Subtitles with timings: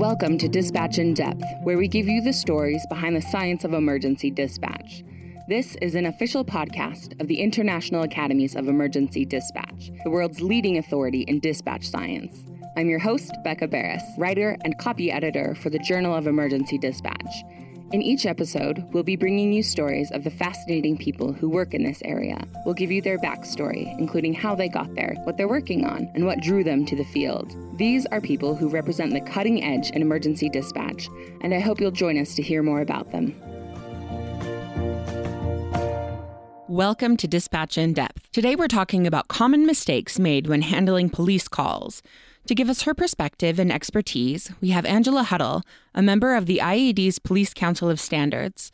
[0.00, 3.74] Welcome to Dispatch in Depth, where we give you the stories behind the science of
[3.74, 5.04] emergency dispatch.
[5.48, 10.78] This is an official podcast of the International Academies of Emergency Dispatch, the world's leading
[10.78, 12.44] authority in dispatch science.
[12.76, 17.44] I'm your host, Becca Barrus, writer and copy editor for the Journal of Emergency Dispatch.
[17.92, 21.82] In each episode, we'll be bringing you stories of the fascinating people who work in
[21.82, 22.40] this area.
[22.64, 26.24] We'll give you their backstory, including how they got there, what they're working on, and
[26.24, 27.52] what drew them to the field.
[27.78, 31.08] These are people who represent the cutting edge in emergency dispatch,
[31.40, 33.34] and I hope you'll join us to hear more about them.
[36.68, 38.30] Welcome to Dispatch in Depth.
[38.30, 42.04] Today we're talking about common mistakes made when handling police calls.
[42.46, 45.62] To give us her perspective and expertise, we have Angela Huddle,
[45.94, 48.72] a member of the IAED's Police Council of Standards.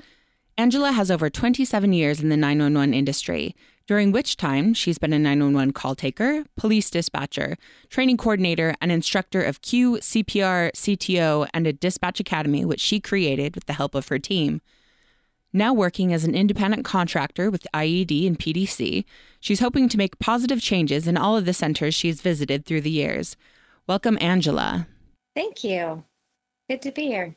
[0.57, 3.55] Angela has over 27 years in the 911 industry,
[3.87, 7.57] during which time she's been a 911 call taker, police dispatcher,
[7.91, 13.55] training coordinator, and instructor of Q, CPR, CTO, and a dispatch academy, which she created
[13.55, 14.63] with the help of her team.
[15.53, 19.05] Now working as an independent contractor with IED and PDC,
[19.41, 22.91] she's hoping to make positive changes in all of the centers she's visited through the
[22.91, 23.37] years.
[23.89, 24.89] Welcome, Angela.
[25.37, 26.03] Thank you.
[26.69, 27.37] Good to be here.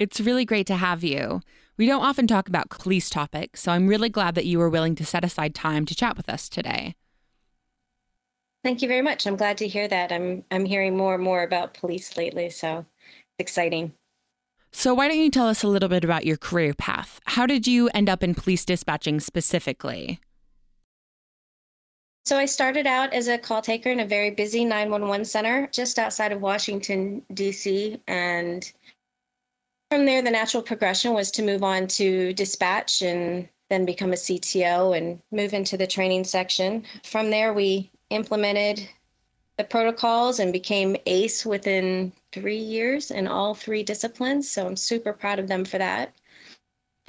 [0.00, 1.42] It's really great to have you.
[1.76, 4.96] We don't often talk about police topics, so I'm really glad that you were willing
[4.96, 6.96] to set aside time to chat with us today.
[8.64, 9.28] Thank you very much.
[9.28, 10.10] I'm glad to hear that.
[10.10, 12.84] I'm I'm hearing more and more about police lately, so
[13.38, 13.92] it's exciting.
[14.72, 17.20] So, why don't you tell us a little bit about your career path?
[17.26, 20.20] How did you end up in police dispatching specifically?
[22.24, 25.98] So I started out as a call taker in a very busy 911 center just
[25.98, 28.00] outside of Washington, D.C.
[28.06, 28.70] And
[29.90, 34.16] from there, the natural progression was to move on to dispatch and then become a
[34.16, 36.84] CTO and move into the training section.
[37.04, 38.86] From there, we implemented
[39.56, 44.50] the protocols and became ACE within three years in all three disciplines.
[44.50, 46.14] So I'm super proud of them for that.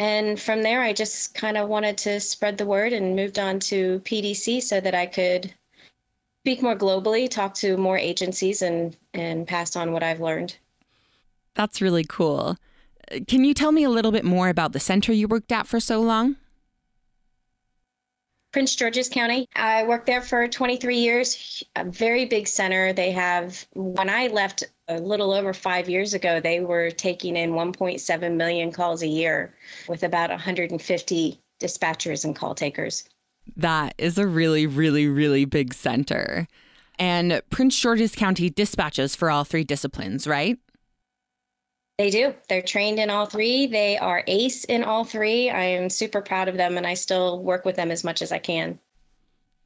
[0.02, 3.60] And from there, I just kind of wanted to spread the word and moved on
[3.60, 5.54] to PDC so that I could
[6.42, 10.58] speak more globally, talk to more agencies, and, and pass on what I've learned.
[11.54, 12.58] That's really cool.
[13.28, 15.80] Can you tell me a little bit more about the center you worked at for
[15.80, 16.36] so long?
[18.52, 19.48] Prince George's County.
[19.56, 22.92] I worked there for 23 years, a very big center.
[22.92, 24.64] They have, when I left
[24.96, 29.54] a little over five years ago, they were taking in 1.7 million calls a year
[29.88, 33.04] with about 150 dispatchers and call takers.
[33.56, 36.48] That is a really, really, really big center.
[37.00, 40.60] And Prince George's County dispatches for all three disciplines, right?
[41.98, 42.34] They do.
[42.50, 43.68] They're trained in all three.
[43.68, 45.50] They are ace in all three.
[45.50, 48.32] I am super proud of them and I still work with them as much as
[48.32, 48.80] I can.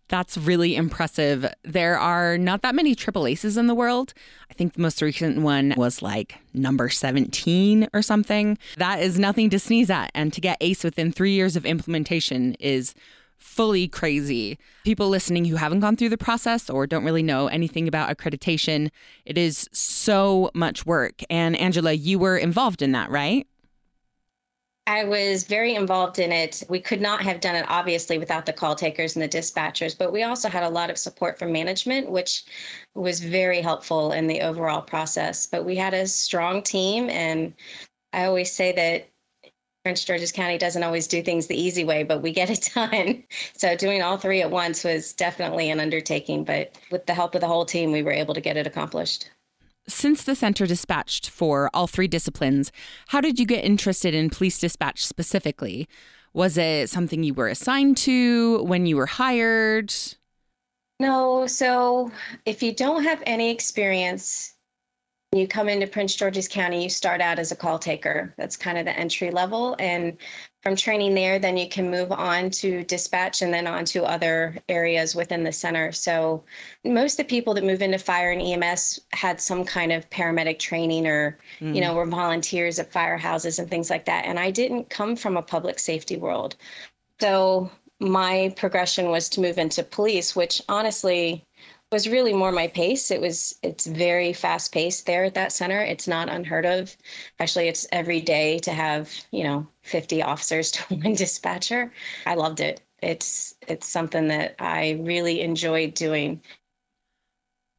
[0.07, 1.51] That's really impressive.
[1.63, 4.13] There are not that many triple aces in the world.
[4.49, 8.57] I think the most recent one was like number 17 or something.
[8.77, 10.11] That is nothing to sneeze at.
[10.13, 12.93] And to get ace within three years of implementation is
[13.37, 14.57] fully crazy.
[14.83, 18.89] People listening who haven't gone through the process or don't really know anything about accreditation,
[19.25, 21.21] it is so much work.
[21.29, 23.47] And Angela, you were involved in that, right?
[24.87, 26.61] I was very involved in it.
[26.69, 30.13] We could not have done it, obviously, without the call takers and the dispatchers, but
[30.13, 32.43] we also had a lot of support from management, which
[32.93, 35.47] was very helpful in the overall process.
[35.47, 37.55] But we had a strong team, and
[38.13, 39.09] I always say that
[39.83, 43.23] Prince George's County doesn't always do things the easy way, but we get it done.
[43.55, 47.41] So doing all three at once was definitely an undertaking, but with the help of
[47.41, 49.31] the whole team, we were able to get it accomplished.
[49.87, 52.71] Since the center dispatched for all three disciplines,
[53.09, 55.87] how did you get interested in police dispatch specifically?
[56.33, 59.93] Was it something you were assigned to when you were hired?
[60.99, 61.45] No.
[61.45, 62.11] So
[62.45, 64.54] if you don't have any experience
[65.37, 68.33] you come into Prince George's County, you start out as a call taker.
[68.37, 69.75] That's kind of the entry level.
[69.79, 70.17] And
[70.61, 74.57] from training there, then you can move on to dispatch and then on to other
[74.67, 75.91] areas within the center.
[75.91, 76.43] So
[76.83, 80.59] most of the people that move into fire and EMS had some kind of paramedic
[80.59, 81.73] training or, mm.
[81.73, 81.97] you know, mm.
[81.97, 84.25] were volunteers at firehouses and things like that.
[84.25, 86.55] And I didn't come from a public safety world.
[87.21, 91.44] So my progression was to move into police, which honestly
[91.95, 93.09] was really more my pace.
[93.09, 95.79] It was it's very fast paced there at that center.
[95.79, 96.93] It's not unheard of.
[97.39, 101.93] Actually, it's every day to have, you know, 50 officers to one dispatcher.
[102.25, 102.81] I loved it.
[103.01, 106.41] It's it's something that I really enjoyed doing.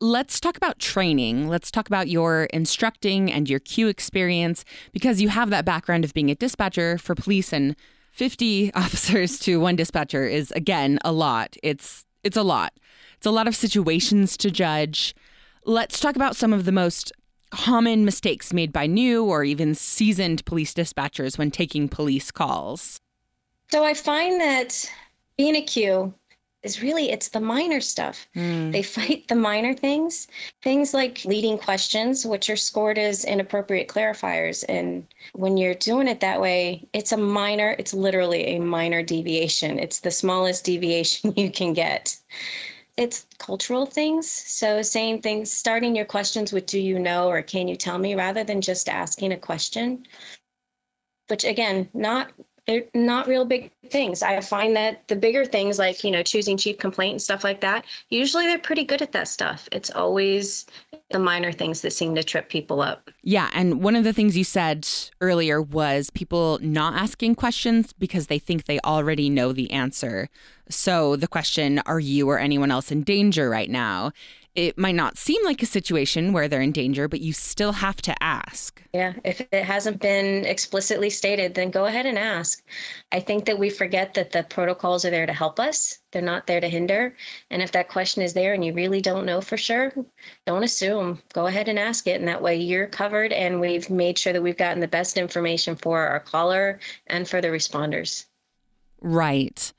[0.01, 1.49] Let's talk about training.
[1.49, 6.15] Let's talk about your instructing and your Q experience because you have that background of
[6.15, 7.77] being a dispatcher for police and
[8.13, 11.55] 50 officers to one dispatcher is again a lot.
[11.63, 12.73] It's It's a lot.
[13.17, 15.15] It's a lot of situations to judge.
[15.65, 17.13] Let's talk about some of the most
[17.51, 22.99] common mistakes made by new or even seasoned police dispatchers when taking police calls.
[23.71, 24.91] So I find that
[25.39, 26.13] being a Q
[26.67, 28.29] is really it's the minor stuff.
[28.37, 28.73] Mm.
[28.73, 30.29] They fight the minor things,
[30.63, 34.65] things like leading questions, which are scored as inappropriate clarifiers.
[34.69, 39.79] And when you're doing it that way, it's a minor, it's literally a minor deviation.
[39.79, 42.19] It's the smallest deviation you can get.
[42.97, 44.31] It's cultural things.
[44.31, 48.15] So saying things, starting your questions with do you know or can you tell me
[48.15, 50.07] rather than just asking a question
[51.29, 52.33] which again not
[52.67, 54.23] they're not real big things.
[54.23, 57.61] I find that the bigger things like, you know, choosing chief complaint and stuff like
[57.61, 59.69] that, usually they're pretty good at that stuff.
[59.71, 60.67] It's always
[61.11, 63.11] the minor things that seem to trip people up.
[63.23, 63.51] Yeah.
[63.55, 64.89] And one of the things you said
[65.21, 70.29] earlier was people not asking questions because they think they already know the answer.
[70.69, 74.11] So the question, are you or anyone else in danger right now?
[74.57, 78.01] It might not seem like a situation where they're in danger, but you still have
[78.03, 78.83] to ask.
[78.95, 82.65] Yeah, if it hasn't been explicitly stated, then go ahead and ask.
[83.13, 86.47] I think that we forget that the protocols are there to help us, they're not
[86.47, 87.15] there to hinder.
[87.51, 89.93] And if that question is there and you really don't know for sure,
[90.47, 91.21] don't assume.
[91.35, 92.19] Go ahead and ask it.
[92.19, 95.77] And that way you're covered, and we've made sure that we've gotten the best information
[95.77, 98.25] for our caller and for the responders.
[99.03, 99.73] Right.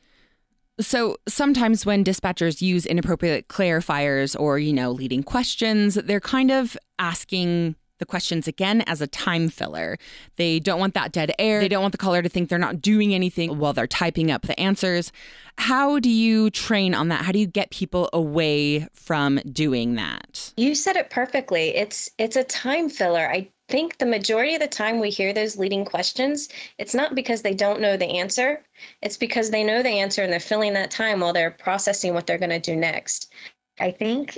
[0.79, 6.77] So sometimes when dispatchers use inappropriate clarifiers or, you know, leading questions, they're kind of
[6.99, 9.97] asking the questions again as a time filler.
[10.35, 11.59] They don't want that dead air.
[11.59, 14.43] They don't want the caller to think they're not doing anything while they're typing up
[14.43, 15.11] the answers.
[15.57, 17.25] How do you train on that?
[17.25, 20.53] How do you get people away from doing that?
[20.57, 21.75] You said it perfectly.
[21.75, 23.29] It's it's a time filler.
[23.29, 27.41] I think the majority of the time we hear those leading questions, it's not because
[27.41, 28.61] they don't know the answer.
[29.01, 32.27] It's because they know the answer and they're filling that time while they're processing what
[32.27, 33.31] they're going to do next.
[33.79, 34.37] I think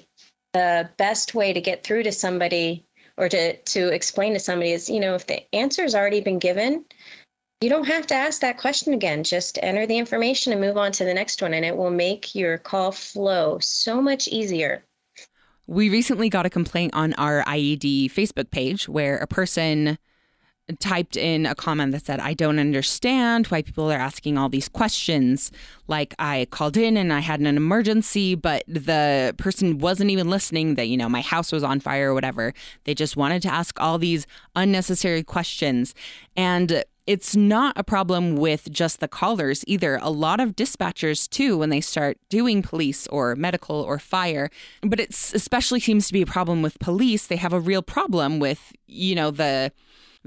[0.53, 2.85] the best way to get through to somebody
[3.19, 6.39] or to to explain to somebody is, you know, if the answer has already been
[6.39, 6.85] given,
[7.61, 9.23] you don't have to ask that question again.
[9.23, 12.33] Just enter the information and move on to the next one and it will make
[12.33, 14.85] your call flow so much easier.
[15.67, 19.99] We recently got a complaint on our IAED Facebook page where a person
[20.79, 24.69] typed in a comment that said, I don't understand why people are asking all these
[24.69, 25.51] questions.
[25.87, 30.75] Like, I called in and I had an emergency, but the person wasn't even listening
[30.75, 32.53] that, you know, my house was on fire or whatever.
[32.83, 35.95] They just wanted to ask all these unnecessary questions.
[36.35, 39.97] And it's not a problem with just the callers either.
[40.03, 44.51] A lot of dispatchers, too, when they start doing police or medical or fire,
[44.83, 47.25] but it especially seems to be a problem with police.
[47.25, 49.71] They have a real problem with, you know, the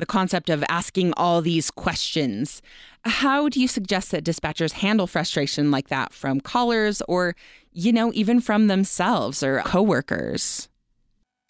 [0.02, 2.60] the concept of asking all these questions.
[3.04, 7.36] How do you suggest that dispatchers handle frustration like that from callers or,
[7.72, 10.68] you know, even from themselves or coworkers?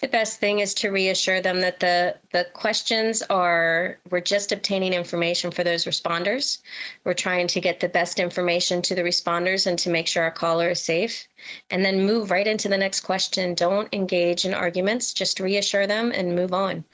[0.01, 4.93] The best thing is to reassure them that the the questions are we're just obtaining
[4.93, 6.59] information for those responders.
[7.05, 10.31] We're trying to get the best information to the responders and to make sure our
[10.31, 11.27] caller is safe.
[11.71, 13.55] And then move right into the next question.
[13.55, 16.85] Don't engage in arguments, just reassure them and move on.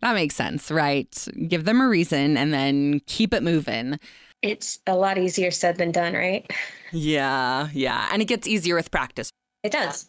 [0.00, 1.26] That makes sense, right?
[1.48, 3.98] Give them a reason and then keep it moving.
[4.42, 6.50] It's a lot easier said than done, right?
[6.92, 8.08] Yeah, yeah.
[8.12, 9.30] And it gets easier with practice.
[9.64, 10.06] It does.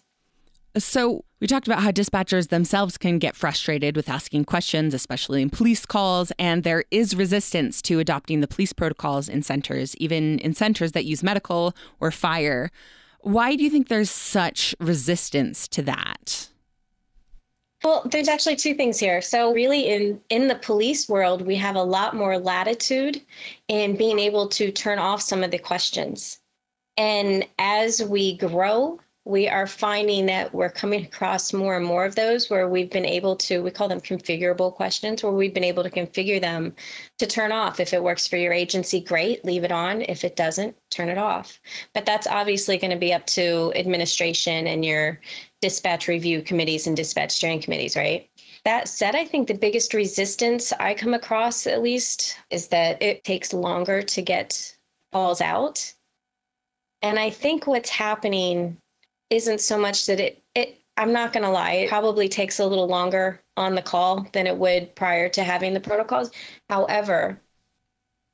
[0.78, 5.50] So, we talked about how dispatchers themselves can get frustrated with asking questions, especially in
[5.50, 10.54] police calls, and there is resistance to adopting the police protocols in centers, even in
[10.54, 12.70] centers that use medical or fire.
[13.22, 16.50] Why do you think there's such resistance to that?
[17.84, 19.22] Well, there's actually two things here.
[19.22, 23.22] So, really, in in the police world, we have a lot more latitude
[23.70, 26.40] in being able to turn off some of the questions.
[26.98, 32.16] And as we grow we are finding that we're coming across more and more of
[32.16, 35.84] those where we've been able to, we call them configurable questions, where we've been able
[35.84, 36.74] to configure them
[37.18, 37.80] to turn off.
[37.80, 40.02] If it works for your agency, great, leave it on.
[40.04, 41.60] If it doesn't, turn it off.
[41.94, 45.20] But that's obviously going to be up to administration and your
[45.62, 48.30] dispatch review committees and dispatch steering committees, right?
[48.64, 53.24] That said, I think the biggest resistance I come across, at least, is that it
[53.26, 54.78] takes longer to get
[55.12, 55.94] balls out.
[57.02, 58.78] And I think what's happening
[59.30, 62.66] isn't so much that it it I'm not going to lie, it probably takes a
[62.66, 66.30] little longer on the call than it would prior to having the protocols.
[66.70, 67.40] However,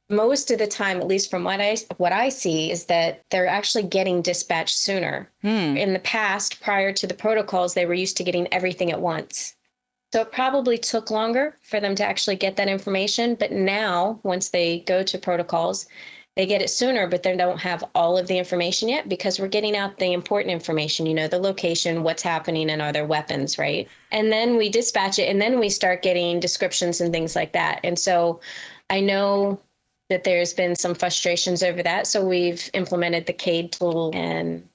[0.09, 3.47] most of the time, at least from what I what I see, is that they're
[3.47, 5.29] actually getting dispatched sooner.
[5.41, 5.77] Hmm.
[5.77, 9.55] In the past, prior to the protocols, they were used to getting everything at once.
[10.13, 13.35] So it probably took longer for them to actually get that information.
[13.35, 15.87] But now, once they go to protocols,
[16.35, 19.47] they get it sooner, but they don't have all of the information yet because we're
[19.47, 23.57] getting out the important information, you know, the location, what's happening, and are there weapons,
[23.57, 23.87] right?
[24.11, 27.79] And then we dispatch it and then we start getting descriptions and things like that.
[27.85, 28.41] And so
[28.89, 29.59] I know
[30.09, 32.05] that there's been some frustrations over that.
[32.05, 34.67] So we've implemented the CADE tool and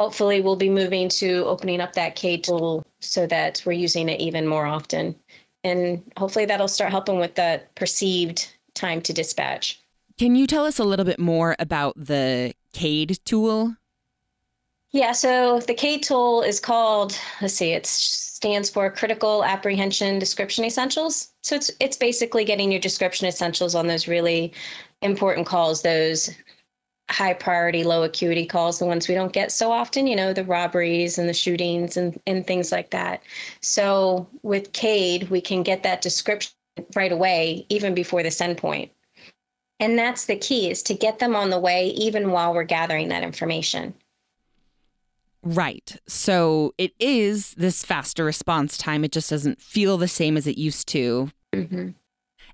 [0.00, 4.20] hopefully we'll be moving to opening up that CADE tool so that we're using it
[4.20, 5.14] even more often.
[5.62, 9.82] And hopefully that'll start helping with the perceived time to dispatch.
[10.18, 13.76] Can you tell us a little bit more about the CADE tool?
[14.92, 20.64] Yeah, so the CADE tool is called, let's see, it stands for Critical Apprehension Description
[20.64, 21.34] Essentials.
[21.42, 24.54] So it's it's basically getting your description essentials on those really
[25.02, 26.30] important calls, those
[27.10, 30.44] high priority, low acuity calls, the ones we don't get so often, you know, the
[30.44, 33.22] robberies and the shootings and, and things like that.
[33.60, 36.52] So with CADE, we can get that description
[36.94, 38.90] right away, even before the send point.
[39.78, 43.08] And that's the key is to get them on the way even while we're gathering
[43.08, 43.94] that information.
[45.42, 45.96] Right.
[46.08, 49.04] So it is this faster response time.
[49.04, 51.30] It just doesn't feel the same as it used to.
[51.52, 51.90] Mm-hmm.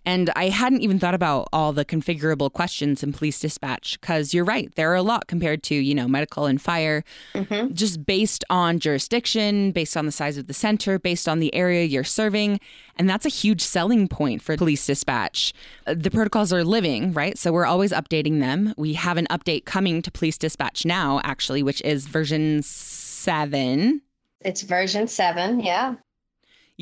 [0.05, 4.45] And I hadn't even thought about all the configurable questions in police dispatch because you're
[4.45, 4.75] right.
[4.75, 7.05] There are a lot compared to, you know, medical and fire,
[7.35, 7.73] mm-hmm.
[7.73, 11.85] just based on jurisdiction, based on the size of the center, based on the area
[11.85, 12.59] you're serving.
[12.97, 15.53] And that's a huge selling point for police dispatch.
[15.87, 17.39] Uh, the protocols are living, right?
[17.39, 18.75] So we're always updating them.
[18.77, 24.03] We have an update coming to police dispatch now, actually, which is version seven.
[24.41, 25.95] It's version seven, yeah.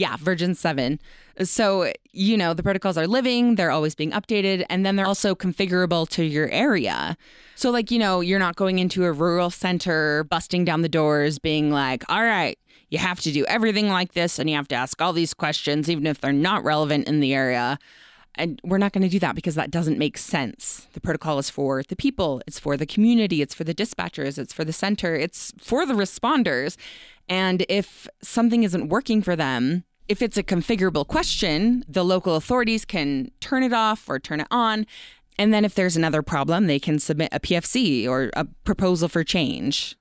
[0.01, 0.99] Yeah, version seven.
[1.43, 5.35] So, you know, the protocols are living, they're always being updated, and then they're also
[5.35, 7.19] configurable to your area.
[7.55, 11.39] So, like, you know, you're not going into a rural center, busting down the doors,
[11.39, 14.75] being like, all right, you have to do everything like this, and you have to
[14.75, 17.79] ask all these questions, even if they're not relevant in the area.
[18.37, 20.87] And we're not going to do that because that doesn't make sense.
[20.95, 24.55] The protocol is for the people, it's for the community, it's for the dispatchers, it's
[24.55, 26.79] for the center, it's for the responders.
[27.29, 32.85] And if something isn't working for them, if it's a configurable question, the local authorities
[32.85, 34.85] can turn it off or turn it on.
[35.39, 39.23] And then if there's another problem, they can submit a PFC or a proposal for
[39.23, 39.97] change.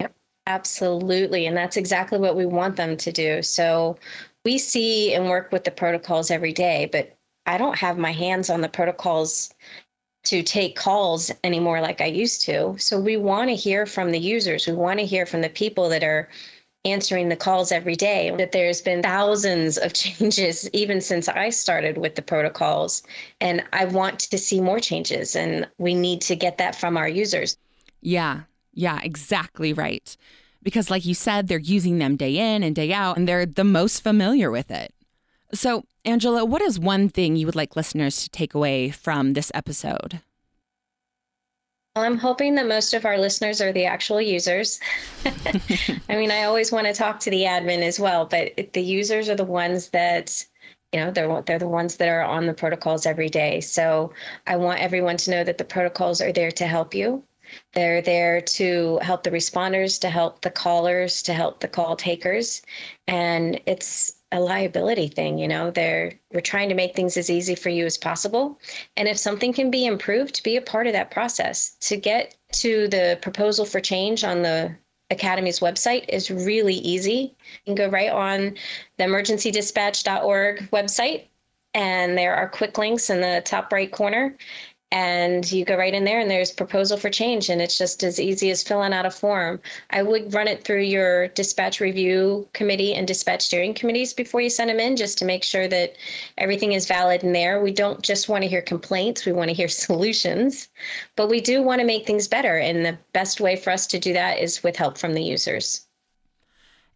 [0.00, 0.14] Yep,
[0.46, 1.44] absolutely.
[1.44, 3.42] And that's exactly what we want them to do.
[3.42, 3.98] So
[4.46, 8.48] we see and work with the protocols every day, but I don't have my hands
[8.48, 9.52] on the protocols
[10.24, 12.76] to take calls anymore like I used to.
[12.78, 14.66] So we want to hear from the users.
[14.66, 16.30] We want to hear from the people that are
[16.92, 21.98] answering the calls every day that there's been thousands of changes even since I started
[21.98, 23.02] with the protocols
[23.40, 27.08] and I want to see more changes and we need to get that from our
[27.08, 27.56] users.
[28.00, 28.42] Yeah.
[28.74, 30.16] Yeah, exactly right.
[30.62, 33.64] Because like you said they're using them day in and day out and they're the
[33.64, 34.94] most familiar with it.
[35.54, 39.50] So, Angela, what is one thing you would like listeners to take away from this
[39.54, 40.20] episode?
[41.96, 44.80] I'm hoping that most of our listeners are the actual users.
[45.24, 49.28] I mean, I always want to talk to the admin as well, but the users
[49.28, 50.46] are the ones that
[50.92, 53.60] you know they're they're the ones that are on the protocols every day.
[53.60, 54.12] So
[54.46, 57.24] I want everyone to know that the protocols are there to help you.
[57.72, 62.62] They're there to help the responders, to help the callers, to help the call takers,
[63.06, 67.54] and it's a liability thing you know they're we're trying to make things as easy
[67.54, 68.58] for you as possible.
[68.96, 71.76] And if something can be improved be a part of that process.
[71.80, 74.74] To get to the proposal for change on the
[75.10, 77.34] academy's website is really easy.
[77.64, 78.56] You can go right on
[78.98, 81.24] the emergencydispatch.org website
[81.74, 84.36] and there are quick links in the top right corner
[84.90, 88.18] and you go right in there and there's proposal for change and it's just as
[88.18, 89.60] easy as filling out a form.
[89.90, 94.48] I would run it through your dispatch review committee and dispatch steering committees before you
[94.48, 95.96] send them in just to make sure that
[96.38, 97.60] everything is valid in there.
[97.60, 100.68] We don't just want to hear complaints we want to hear solutions
[101.16, 102.56] but we do want to make things better.
[102.58, 105.87] And the best way for us to do that is with help from the users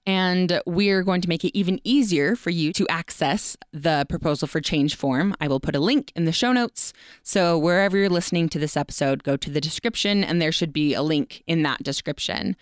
[0.06, 4.60] and we're going to make it even easier for you to access the proposal for
[4.60, 5.34] change form.
[5.40, 6.92] I will put a link in the show notes.
[7.22, 10.94] So wherever you're listening to this episode, go to the description and there should be
[10.94, 12.56] a link in that description.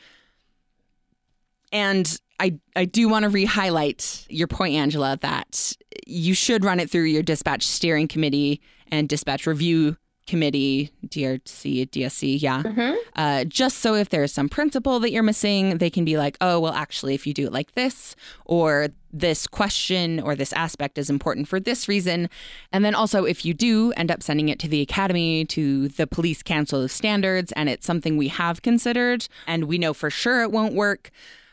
[1.72, 6.90] And I, I do want to re-highlight your point, Angela, that you should run it
[6.90, 9.96] through your dispatch steering committee and dispatch review
[10.30, 12.62] committee, DRC, DSC, yeah.
[12.62, 12.94] Mm-hmm.
[13.16, 16.60] Uh, just so if there's some principle that you're missing, they can be like, oh,
[16.60, 21.10] well, actually, if you do it like this, or this question or this aspect is
[21.10, 22.30] important for this reason.
[22.72, 26.06] And then also, if you do end up sending it to the academy, to the
[26.06, 30.42] police council of standards, and it's something we have considered and we know for sure
[30.42, 31.10] it won't work,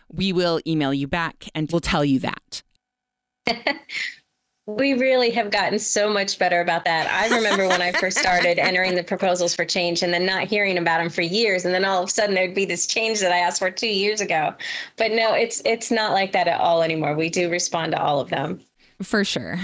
[0.07, 2.61] we will email you back and we'll tell you that.
[4.67, 7.09] We really have gotten so much better about that.
[7.09, 10.77] I remember when I first started entering the proposals for change and then not hearing
[10.77, 13.31] about them for years and then all of a sudden there'd be this change that
[13.31, 14.53] I asked for 2 years ago.
[14.97, 17.15] But no, it's it's not like that at all anymore.
[17.15, 18.59] We do respond to all of them.
[19.01, 19.57] For sure.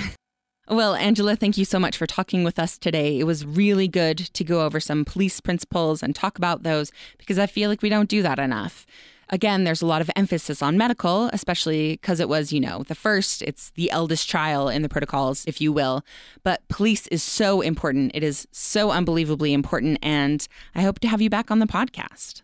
[0.69, 3.19] Well, Angela, thank you so much for talking with us today.
[3.19, 7.37] It was really good to go over some police principles and talk about those because
[7.37, 8.85] I feel like we don't do that enough.
[9.33, 12.93] Again, there's a lot of emphasis on medical, especially because it was, you know, the
[12.93, 16.05] first, it's the eldest trial in the protocols, if you will.
[16.43, 18.11] But police is so important.
[18.13, 19.97] It is so unbelievably important.
[20.03, 22.43] And I hope to have you back on the podcast.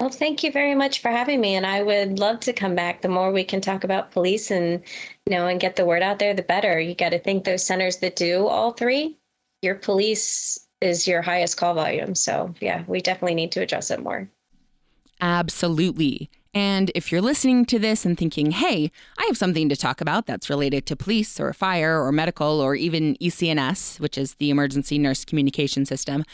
[0.00, 1.54] Well, thank you very much for having me.
[1.54, 3.02] And I would love to come back.
[3.02, 4.82] The more we can talk about police and,
[5.26, 6.80] you know, and get the word out there, the better.
[6.80, 9.16] You got to think those centers that do all three,
[9.62, 12.16] your police is your highest call volume.
[12.16, 14.28] So, yeah, we definitely need to address it more.
[15.20, 16.30] Absolutely.
[16.56, 20.24] And if you're listening to this and thinking, hey, I have something to talk about
[20.24, 24.98] that's related to police or fire or medical or even ECNS, which is the Emergency
[24.98, 26.24] Nurse Communication System,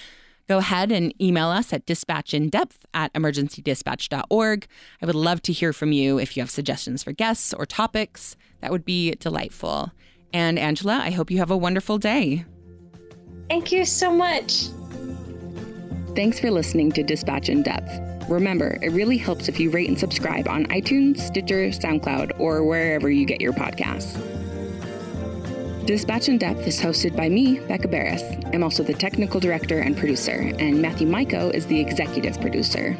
[0.49, 4.67] go ahead and email us at dispatchinDepth at emergencydispatch.org.
[5.01, 8.37] I would love to hear from you if you have suggestions for guests or topics.
[8.61, 9.91] That would be delightful.
[10.33, 12.45] And Angela, I hope you have a wonderful day.
[13.49, 14.69] Thank you so much.
[16.15, 18.12] Thanks for listening to Dispatch in Depth.
[18.33, 23.11] Remember, it really helps if you rate and subscribe on iTunes, Stitcher, SoundCloud, or wherever
[23.11, 24.17] you get your podcasts.
[25.87, 28.23] Dispatch in Depth is hosted by me, Becca Barrus.
[28.55, 32.97] I'm also the technical director and producer, and Matthew Maiko is the executive producer.